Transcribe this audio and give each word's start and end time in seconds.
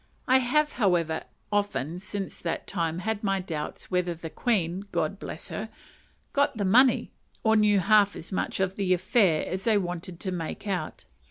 I 0.27 0.39
have, 0.39 0.71
however, 0.81 1.25
often 1.51 1.99
since 1.99 2.39
that 2.39 2.65
time 2.65 2.97
had 3.05 3.23
my 3.23 3.39
doubts 3.39 3.91
whether 3.91 4.15
the 4.15 4.31
Queen 4.31 4.87
(God 4.91 5.19
bless 5.19 5.49
her) 5.49 5.69
got 6.33 6.57
the 6.57 6.65
money, 6.65 7.11
or 7.43 7.55
knew 7.55 7.79
half 7.79 8.15
as 8.15 8.31
much 8.31 8.59
of 8.59 8.77
the 8.77 8.95
affair 8.95 9.45
as 9.45 9.65
they 9.65 9.77
wanted 9.77 10.19
to 10.21 10.31
make 10.31 10.65
out. 10.65 11.05